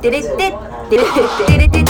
[0.00, 0.52] テレテテレ
[0.88, 0.96] テ
[1.58, 1.84] レテテレテ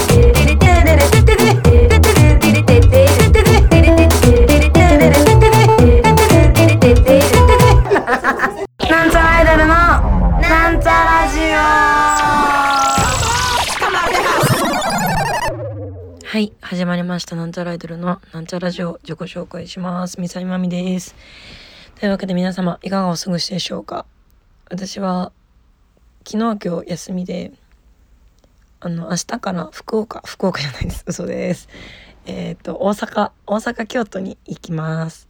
[16.25, 21.15] はい始まりましたなんちゃらアイドルのなんちゃラジオ自己紹介しますみさみまみです
[22.01, 24.05] というわけで皆様いかがお過ごしでしょうか
[24.69, 25.31] 私は
[26.27, 27.53] 昨日今日休みで
[28.83, 31.04] あの明日から福岡福岡じゃないです。
[31.07, 31.68] 嘘です。
[32.24, 35.28] えっ、ー、と大阪大阪京都に行きます。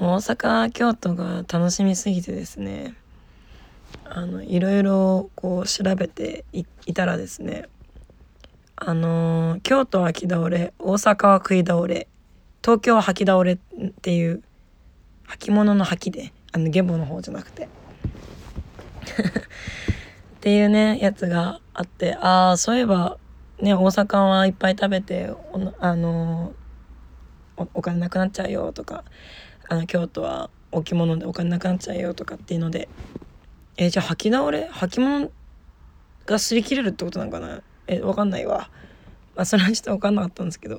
[0.00, 2.94] 大阪京都が楽しみすぎてですね。
[4.04, 7.68] あのいろいろこう調べていたらですね。
[8.74, 12.08] あの京都はき倒れ大阪は食い倒れ
[12.62, 13.58] 東京は吐き倒れっ
[14.02, 14.42] ていう
[15.38, 17.68] 履物の吐きであのゲボの方じゃなくて。
[20.46, 23.18] っていうねやつがあってああそういえば
[23.60, 25.32] ね大阪はいっぱい食べて
[25.80, 26.52] あの
[27.74, 29.02] お金なくなっちゃうよとか
[29.68, 32.88] あの京都は置物でお金なくなっちゃうよとかっていうので
[33.76, 34.70] えー、じゃあ履き倒れ？
[34.70, 35.32] 履物
[36.26, 37.60] が擦り切れるってことなのかな？
[37.88, 38.70] えわかんないわ。
[39.34, 40.76] まあそれはちょっと分かんなかったんですけど。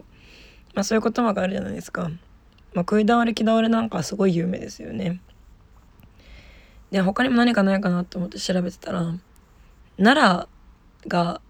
[0.75, 2.03] まあそういう言葉があるじゃないですか。
[2.03, 5.19] まあ食い倒れ着倒れなんかすごい有名ですよね。
[6.89, 9.13] で他にも何かないかなと思って調べてたら
[9.98, 10.48] 奈良
[11.08, 11.42] が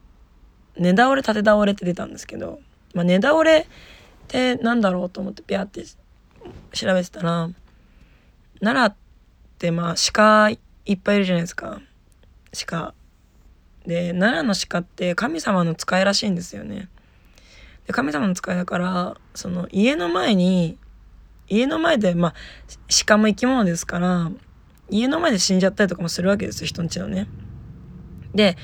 [0.78, 2.59] 寝倒れ立て倒れって出たんですけど、
[2.94, 3.66] まあ、寝倒れっ
[4.28, 5.84] てなんだろうと思ってピャって
[6.72, 7.50] 調べてたら
[8.59, 8.95] 奈良っ
[9.58, 10.59] てまあ鹿い
[10.94, 11.81] っぱいいるじゃないですか
[12.68, 12.94] 鹿。
[13.86, 16.90] で奈良の鹿って神様の使いらしいんですよね。
[17.86, 20.78] で神様の使いだからその家の前に
[21.48, 22.34] 家の前でまあ
[23.06, 24.31] 鹿も生き物ですから
[24.90, 27.28] 家の前で死んじゃったりとかもするわけですよ人んちのね。
[28.38, 28.55] で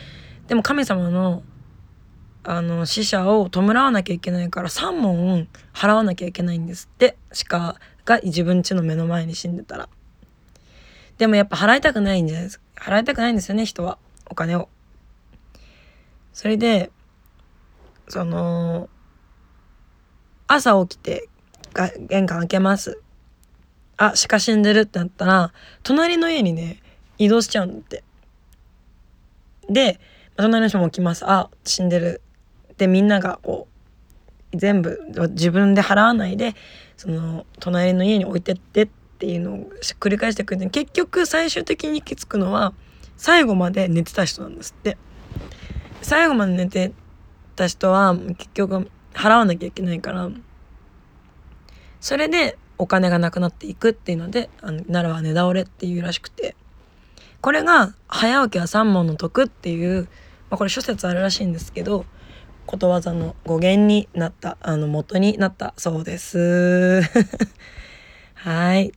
[0.47, 1.43] でも神様の
[2.45, 9.89] あの死者を弔わなきゃいけないから3問払わなきゃいけないんですって鹿が自分家の目の前に死んでたら。
[11.17, 13.97] でもやっぱ払いたくないんじゃないですか払いたくないんですよね人は。
[14.29, 14.67] お金を。
[16.33, 16.91] それで
[18.09, 18.89] その
[20.47, 21.29] 朝起きて
[22.09, 23.01] 玄関開けます。
[23.95, 26.81] あ鹿死んでるってなったら隣の家にね
[27.17, 28.03] 移動しちゃうんだって。
[29.69, 29.99] で
[30.35, 31.25] 隣の人も起きます。
[31.25, 32.21] あ死んでる。
[32.77, 33.67] でみんながこ
[34.53, 34.99] う全部
[35.31, 36.55] 自分で払わないで
[36.97, 38.87] その隣の家に置いてってっ
[39.19, 39.57] ていうのを
[39.99, 42.73] 繰り返してくれて結局最終的に行き着くのは
[43.15, 44.97] 最後まで寝てた人なんですって。
[46.03, 46.91] 最後まで寝て
[47.55, 50.29] た人は結局払わなきゃいけないから
[52.01, 56.55] それでお金がなくなっていくっていうのであの奈良は寝倒れっていうらしくて。
[57.43, 60.03] これが早起きは三問の得っていう、
[60.49, 62.05] まあ、これ諸説あるらしいんですけど
[62.65, 67.01] ことわざの語源になったあの元になったそうです。
[68.35, 68.93] はい。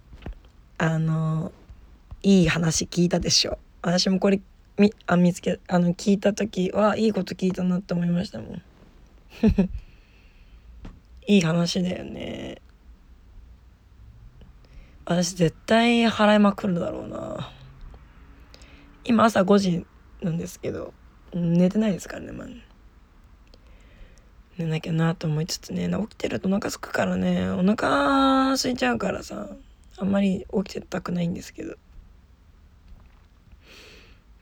[0.78, 1.50] あの
[2.22, 3.58] いい話聞いたでしょ。
[3.82, 4.40] 私もこれ
[4.78, 8.62] みあ見つけあの聞いた時はいいこと聞いたなって思いましたもん。
[11.26, 12.62] いい話だよね。
[15.04, 17.55] 私絶対払いまくるだろうな。
[19.06, 19.86] 今朝5時
[20.22, 20.92] なんですけど
[21.32, 22.46] 寝てないですからねまあ
[24.58, 29.48] 寝なきゃなと思いつつね起きてるとお腹すくからねお腹空いちゃうからさ
[29.98, 31.76] あんまり起きてたくないんですけど。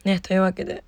[0.04, 0.84] ねというわけで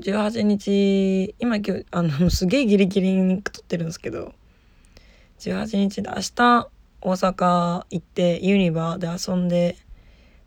[0.00, 4.34] 18日今今日あのすげえギリギリに撮ってるんですけど
[5.40, 6.68] 18日で明日
[7.00, 9.76] 大阪行ってユニバーで遊んで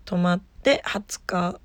[0.05, 1.59] 泊まって20日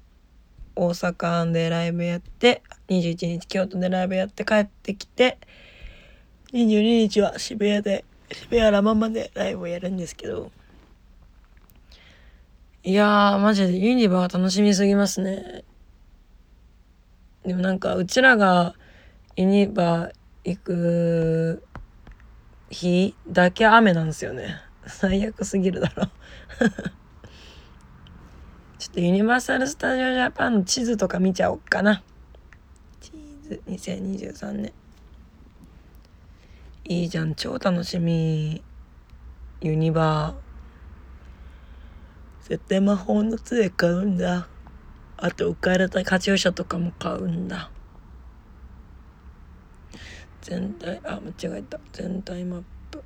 [0.81, 5.39] 大阪でライブやって21日京都でライブやって帰ってきて
[6.53, 10.51] 22日は渋谷で、渋谷ラマンマでライブをやるんですけど、
[12.83, 15.65] いやー、マジでユニバー楽しみすぎますね。
[17.45, 18.75] でもなんか、うちらが
[19.37, 20.13] ユニバー
[20.45, 21.63] 行く
[22.71, 24.57] 日だけ雨なんですよね。
[24.87, 26.09] 最悪すぎるだろ
[28.81, 32.03] ちょっとユニバーサル・スタジオ・ジャパンの地図とか見ちゃおっかな。
[33.03, 34.73] チーズ2023年。
[36.87, 38.63] いいじゃん超楽しみ。
[39.61, 40.35] ユニバー
[42.49, 44.49] 絶対魔法の杖買うんだ。
[45.19, 47.71] あと浮かれたカチューシャとかも買うんだ。
[50.41, 51.79] 全体あ間違えた。
[51.93, 53.05] 全体マップ。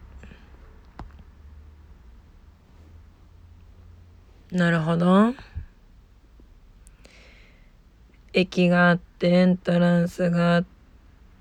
[4.52, 5.34] なるほど。
[8.34, 10.64] 駅があってエントランスがあっ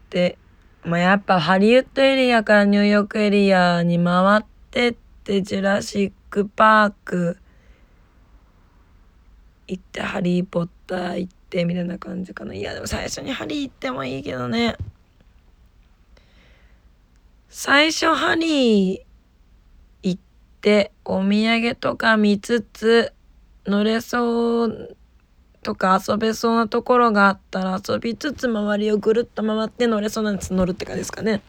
[0.10, 0.38] て
[0.84, 7.38] まあやっぱハリウッドエリアからニューヨークエリアに回ってってジュラシック・パーク
[9.68, 12.54] 行ってハリー・ポッター行ってみたいな感じかな。
[12.54, 14.76] いやでも最初にハリー行ってもいいけどね。
[17.50, 19.02] 最初ハリー
[20.04, 20.22] 行っ
[20.62, 23.14] てお土産とか見つつ
[23.66, 24.98] 乗れそう
[25.64, 31.42] とか遊べそうなところがあったら遊びつつ周りをぐるっと回って乗れそうなんで乗るって感じですかね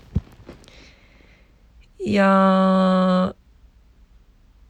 [1.99, 3.35] いや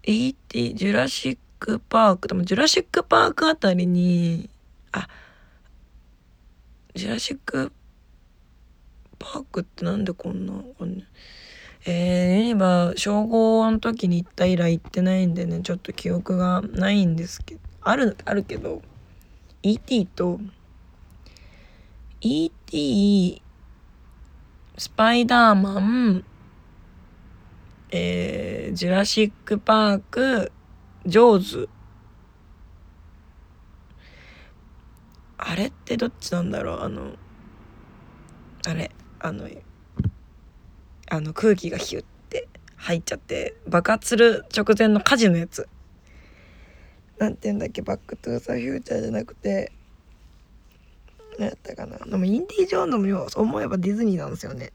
[0.04, 0.74] E.T.
[0.74, 4.50] ジュラシック・パークでもジュラシック・パークあたりに
[4.92, 5.08] あ
[6.94, 7.72] ジュラシック・
[9.18, 11.04] パークってなんでこんなこんな
[11.86, 18.80] えー、ユニバ小5の時に行った以来行ってないんでねちょっと記憶がないんですけどあるあるけど
[19.66, 20.04] E.T.
[20.04, 20.40] と
[22.20, 23.42] E.T.
[24.76, 26.24] スパイダーマン
[27.90, 30.52] えー、ジュラシック・パーク
[31.06, 31.68] ジョーズ
[35.38, 36.80] あれってどっちなんだろう？
[36.82, 37.12] あの
[38.66, 38.90] あれ
[39.20, 39.48] あの
[41.08, 45.66] あの空気がヒュッて入っちゃって爆発する直前の火事のやつ
[47.18, 47.82] なんて言うんだっけ？
[47.82, 49.72] バックトゥーザフューチャーじゃなくて。
[51.38, 51.98] 何やったかな？
[51.98, 54.72] でもインディ・ジョーンズも思えばディズニーなんですよね。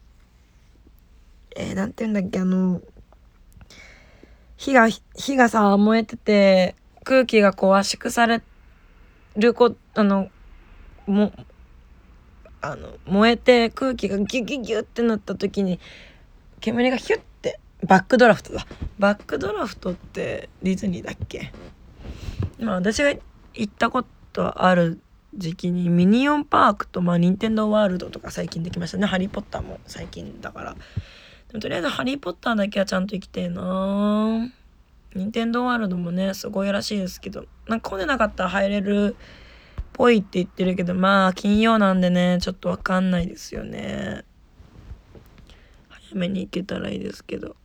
[1.56, 2.38] えー、なんて言うんだっけ？
[2.40, 2.82] あの
[4.58, 8.42] 火が火がさ燃えてて空気がこう圧縮され
[9.36, 10.28] るこあの
[11.06, 11.32] も
[12.60, 15.80] あの燃えて空気がギュギュギュってなった時に
[16.60, 18.66] 煙がヒュッてバックドラフトだ。
[18.98, 21.52] バックドラフトってディズニーだっけ？
[22.58, 23.22] まあ私が行
[23.64, 25.00] ったことある
[25.34, 29.06] 時期にミニオンパークとまあニンテンドーワールドとか最近できましたね。
[29.06, 30.74] ハリー・ポッターも最近だから。
[30.74, 30.78] で
[31.54, 34.48] もとりあえずハリー・ポッターだけはちゃんと行きてえな。
[35.14, 37.46] ニンテンドーワールドもねすごいらしいですけど。
[37.68, 39.16] なんか来れなかったら入れる
[39.80, 44.24] っぽいって言ってるけどまあ金曜なんでねちょっとわかんないですよね。
[45.88, 47.56] 早めに行けたらいいですけど。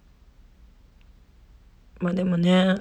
[1.99, 2.77] まあでもね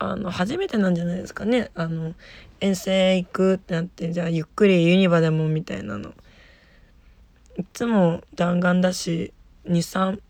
[0.00, 1.70] あの初めてなんじゃないですかね。
[1.74, 2.14] あの
[2.60, 6.14] 遠征行くってなってじゃあゆっくりユニバでもみたいなの。
[7.56, 9.32] いつも弾丸だし
[9.66, 10.20] 23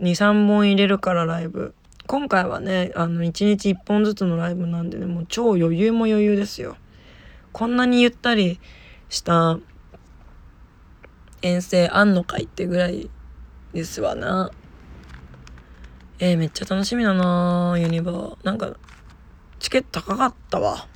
[0.00, 1.74] 23本入れるからライブ。
[2.06, 6.76] 今回はねあの1日1本ずつのライブなんでねもう超余裕も余裕ですよ。
[7.52, 8.60] こんなにゆったり
[9.10, 9.58] した
[11.42, 13.10] 遠征あんのかいってぐらい
[13.74, 14.50] ですわな。
[16.20, 18.36] えー、めっちゃ楽しみだなユニバー。
[18.42, 18.76] なんか
[19.58, 20.86] チケット高かったわ。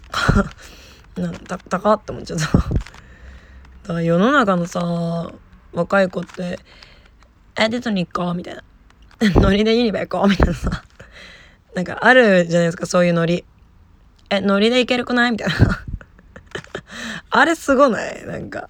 [1.17, 2.47] なんか高って思っちゃった。
[2.59, 5.31] だから世の中のさ
[5.73, 6.59] 若い子って
[7.59, 8.62] 「えディズニー行こう」みたいな
[9.41, 10.82] 「ノリでユニバ行こう」みたいなさ。
[11.75, 12.85] なんかあるじゃないですか？
[12.87, 13.44] そういうノリ。
[14.31, 15.32] えノリで行けるくない？
[15.32, 15.55] みたいな。
[17.31, 18.26] あれすごない？
[18.26, 18.69] なんか。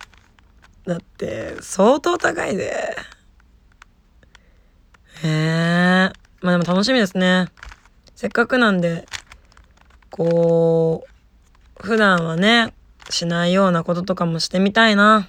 [0.87, 2.97] だって相当高いで
[5.25, 6.13] へえ。
[6.41, 7.47] まあでも楽しみですね。
[8.15, 9.07] せっかくなんで
[10.13, 11.05] こ
[11.81, 12.75] う普段はね
[13.09, 15.29] しないようなこととかもしてみたいな。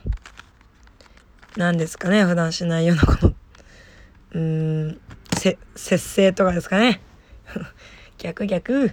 [1.56, 3.28] 何ですかね普段しないようなこと。
[3.28, 5.00] うーん
[5.38, 7.02] せ節制とかですかね。
[8.18, 8.92] 逆 逆。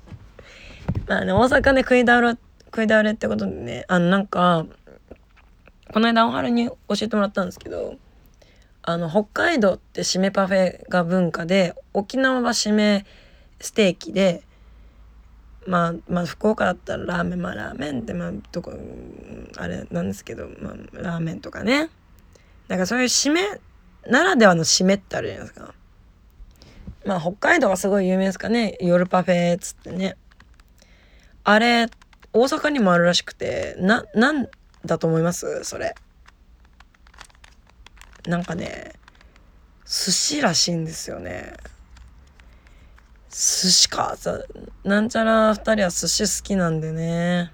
[1.08, 2.36] まあね大阪で食い倒れ
[2.66, 4.66] 食い倒れってことでねあのなんか
[5.92, 7.96] この間おはるに教えてもらったんですけど
[8.82, 13.06] あの北海道って締めパフェが文化で沖縄は締め
[13.60, 14.42] ステーキで
[15.70, 18.72] まあまあ福岡だったらラーメンまあラーメンってまあどこ
[19.56, 21.90] あれなんですけど、まあ、ラーメンとかね。
[22.66, 23.42] なんかそういう締め
[24.08, 25.74] ならではの締めってあるじゃないですか。
[27.06, 28.76] まあ北海道がすごい有名ですかね。
[28.80, 30.16] 夜パフェっつってね。
[31.44, 31.86] あれ
[32.32, 34.48] 大阪にもあるらしくてななん
[34.84, 35.62] だと思います？
[35.62, 35.94] それ。
[38.26, 38.92] なんかね
[39.86, 41.54] 寿司らしいんですよね。
[43.30, 44.16] 寿司か。
[44.16, 44.40] さ
[44.82, 47.52] なんちゃら2人は寿司好きなんでね。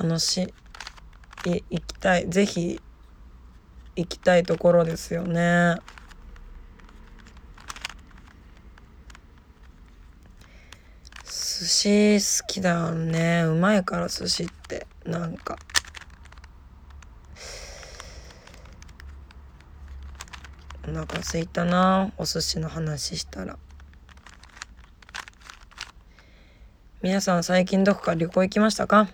[0.00, 0.38] 楽し
[1.44, 1.62] い。
[1.68, 2.26] 行きたい。
[2.30, 2.80] 是非
[3.94, 5.76] 行きたいところですよね。
[11.26, 13.42] 寿司好きだよね。
[13.42, 15.58] うまいから寿司ってなんか。
[20.88, 23.58] お腹すいたなお寿司の話したら。
[27.02, 29.08] 皆さん最近どこか旅行行きましたか？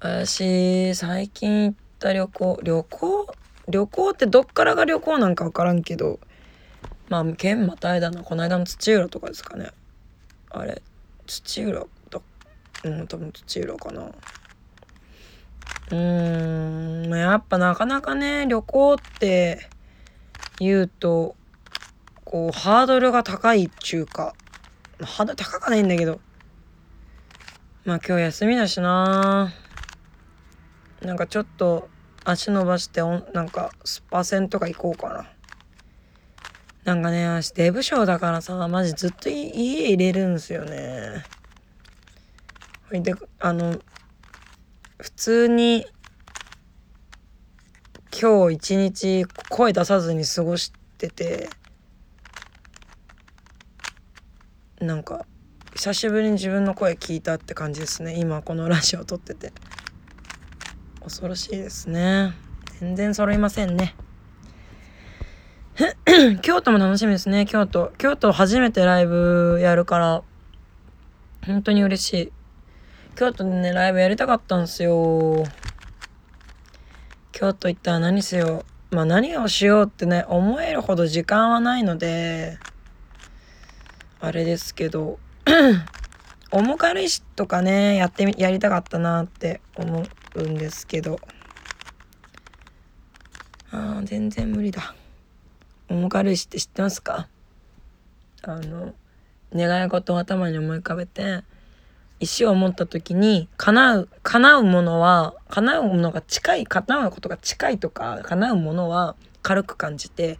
[0.00, 3.34] 私最近行った旅行旅行？
[3.68, 6.20] 旅行ってどっからが旅行なんか分からんけど
[7.08, 9.70] まあ県またいだなこの間の土浦とかですかね。
[10.50, 10.82] あれ
[11.26, 12.20] 土浦だ
[12.84, 14.02] うん多分土浦かな。
[14.02, 19.70] うーんやっぱなかなかね旅行って
[20.60, 21.34] 言うと
[22.26, 24.34] こうハードルが高いっちゅうか、
[25.02, 26.20] ハード高かないんだけど
[27.84, 29.52] まあ今日休みだしな
[31.02, 31.88] なんかちょっと
[32.24, 35.30] 足伸ばしておなんかスパセンとか行こうかな。
[36.84, 41.24] なんかね、私デブ症だからさ、マジずっと家入れるんすよね。
[42.88, 43.78] ほいで、あの、
[44.98, 45.86] 普通に
[48.10, 51.50] 今日一日声出さずに過ごしてて、
[54.80, 55.26] なんか
[55.74, 58.16] 久しぶりに自分の声聞いたって感じですね。
[58.18, 59.52] 今このラジオ撮ってて。
[61.02, 62.32] 恐ろしいですね。
[62.80, 63.94] 全然揃いませんね。
[66.42, 67.92] 京都も楽しみですね、京都。
[67.98, 70.22] 京都初めてライブやるから、
[71.46, 72.32] 本当に嬉しい。
[73.16, 75.44] 京都でね、ライブやりたかったんすよ。
[77.32, 78.64] 京都行ったら何せよ。
[78.90, 82.58] まあ何をしようってね、思えるほど時間はないので、
[84.20, 85.18] あれですけど、
[86.50, 91.20] 重軽石とかね、やってみ、やりたかったなって思うんですけど。
[93.70, 94.94] ああ、全然無理だ。
[95.88, 97.28] 重軽石って知ってますか？
[98.42, 98.94] あの、
[99.54, 101.44] 願い事を頭に思い浮かべて、
[102.18, 110.38] 石を持った時に叶う、叶うものは、叶うものが近い、叶うことが近いとか、叶うものは軽く感じて、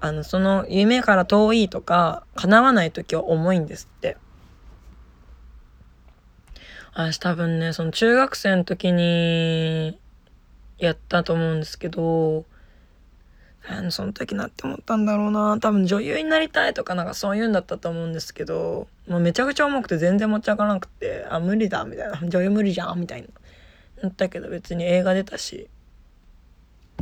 [0.00, 4.16] あの、その夢から遠いとか、叶わない時は重いんですって。
[6.94, 9.98] 私多分ね、その中学生の時に
[10.78, 12.44] やったと思うんですけど、
[13.68, 15.58] あのその時なって思ったんだろうな。
[15.60, 22.28] 多分女優になりたいとかなんかそういうんだったと思うんですけどもうめちゃくちゃ重くて全然持ち上がらなくてあ無理だみたいな。
[22.28, 23.28] 女優無理じゃんみたいな。
[24.02, 25.68] なったけど別に映画出たし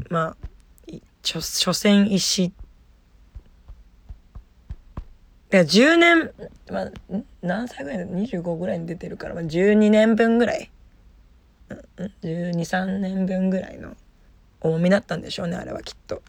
[0.08, 2.63] まあ所詮石って
[5.54, 6.32] いや、10年、
[6.68, 6.90] まあ、
[7.40, 10.68] 何歳ぐらいだ ?25 ぐらいに出てるから、まあ、12年分ぐらい。
[11.96, 13.96] うん、12、3年分ぐらいの
[14.60, 16.22] 重みだったんでしょうね、あれはきっと。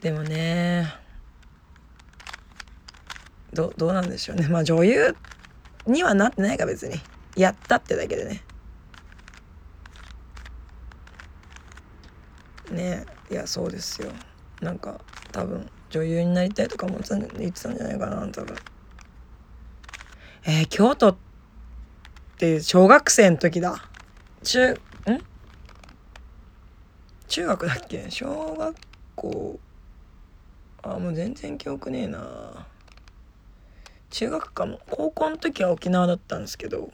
[0.00, 0.86] でもね、
[3.52, 4.48] ど、どうなんでしょうね。
[4.48, 5.14] まあ女優
[5.86, 6.94] にはなってないか別に。
[7.36, 8.42] やったってだけでね。
[12.70, 14.10] ねいや、そうですよ。
[14.62, 15.02] なんか、
[15.32, 16.98] 多分、女優になりたいとかも
[17.38, 18.56] 言ってたんじゃないかな多分
[20.44, 21.16] えー、京都っ
[22.38, 23.88] て小学生の時だ。
[24.42, 24.78] 中ん？
[27.28, 28.06] 中学だっけ？
[28.10, 28.76] 小学
[29.16, 29.58] 校。
[30.82, 32.66] あもう全然記憶ねえな。
[34.10, 36.92] 中学かも高校の時は沖縄だったんですけど。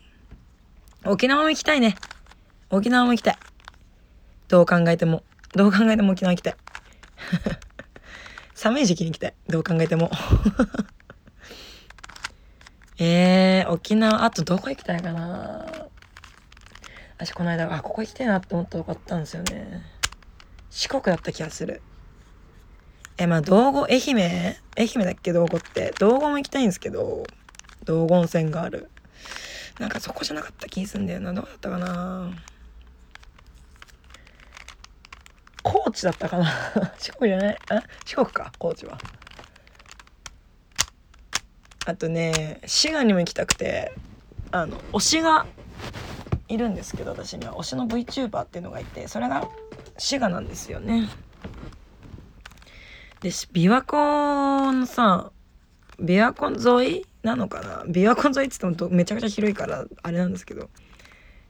[1.04, 1.96] 沖縄も行きたいね。
[2.70, 3.38] 沖縄も行きたい。
[4.48, 5.24] どう考えても。
[5.52, 6.56] どう考えても沖縄行きたい。
[8.54, 10.10] 寒い時期に来てどう考えても
[12.98, 15.66] えー、沖縄、あとどこ行きたいかな
[17.16, 19.82] 私この間、あ、ここ行きたいなって思ったとこあったんですよね。
[20.70, 21.82] 四国だった気がする。
[23.18, 24.56] え、まあ、道後、愛媛？
[24.76, 25.32] 愛媛だっけ？
[25.32, 25.92] 道後って。
[25.98, 27.24] 道後も行きたいんですけど、
[27.84, 28.90] 道後温泉がある。
[29.78, 31.32] なんかそこじゃなかった気すんだよな。
[31.32, 32.30] どうだったかな
[35.62, 36.50] 高知だったかな。
[36.98, 37.58] 四国じゃない？
[37.70, 37.82] あ？
[38.04, 38.52] 四国か。
[38.58, 38.98] 高知は。
[41.84, 43.92] あとね滋賀にも行きたくて
[44.52, 45.46] あの推しが
[46.48, 47.54] いるんですけど私には。
[47.54, 49.48] 推しの VTuber っていうのがいてそれが
[49.98, 51.08] 滋賀なんですよね。
[53.20, 55.30] で琵琶湖のさ
[55.98, 57.82] 琵琶湖沿いなのかな？
[57.84, 60.70] 琵琶湖沿いっつってもめちゃくちゃ広いからあれなんですけど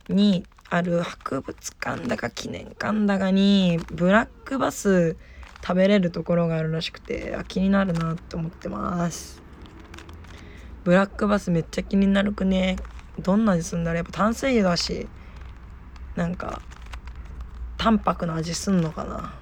[0.08, 5.18] にある博物館だか記念館だかにブラックバス
[5.60, 9.42] 食べれるところがあるらしくてあ気になるなって思ってます。
[10.82, 12.76] ブラックバスめっちゃ気になるくね。
[13.18, 13.98] どんな味すんだろう。
[13.98, 15.06] やっぱ淡水魚だし
[16.16, 16.62] なんか
[17.76, 19.34] 淡白な味すんのかな。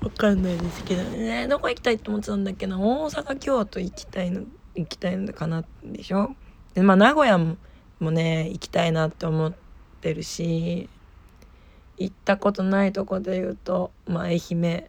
[0.00, 1.48] わかんないですけどね。
[1.48, 2.78] どこ行きたいと思ってたんだっけな。
[2.78, 4.42] 大阪京都行きたいの
[4.76, 6.36] 行きたいのかなでしょ。
[6.74, 9.52] でまあ名古屋もね行きたいなって思っ
[10.00, 10.88] てるし
[11.98, 14.86] 行ったことないとこで言うとまあ愛媛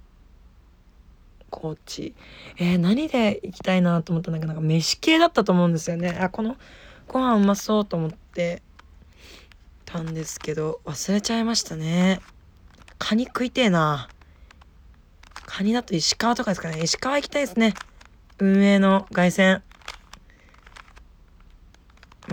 [1.53, 2.15] 高知。
[2.57, 6.17] えー、何で行きたいなと思ったんだけどなんか飯系だったと思うんですよね。
[6.19, 6.57] あこの
[7.07, 8.63] ご飯うまそうと思って
[9.85, 12.21] たんですけど忘れちゃいましたね。
[12.97, 14.09] カニ食いてえな。
[15.45, 16.81] カニだと石川とかですかね。
[16.81, 17.75] 石川行きたいですね。
[18.39, 19.61] 運営の凱旋。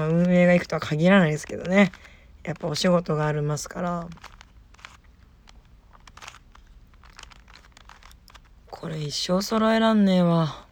[0.01, 1.93] まあ運営が行くとは限らないですけどね。
[2.43, 4.09] やっぱお仕事がありますから。
[8.71, 10.67] これ一生揃えらんねえわ。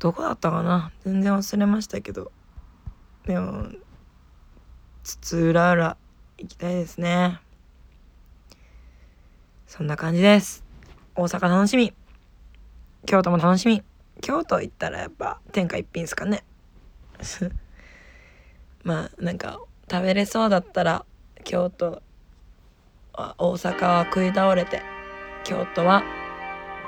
[0.00, 0.90] どこだったかな？
[1.04, 2.32] 全然忘れましたけど。
[3.24, 3.68] でも
[5.04, 5.96] 津々浦々
[6.38, 7.38] 行きたいですね。
[9.68, 10.64] そんな感じです。
[11.14, 11.94] 大阪楽しみ。
[13.06, 13.84] 京都も楽しみ。
[14.20, 16.42] 京都行ったらやっぱ天下一品ですかね。
[18.84, 19.60] まあなんか
[19.90, 21.04] 食べれそうだったら
[21.44, 22.02] 京都
[23.12, 24.82] は大阪は食い倒れて
[25.44, 26.02] 京都は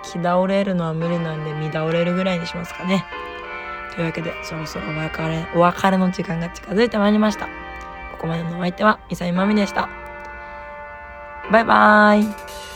[0.02, 3.04] 気倒れるのは無理なんで見倒れるぐらいにしますかね。
[3.94, 7.46] というわけでそろそろお別れお別れの時間が近づいてまいりました。
[7.46, 7.50] こ
[8.22, 9.88] こまでのお相手はミサイマミでした。
[11.50, 12.72] バイバーイ。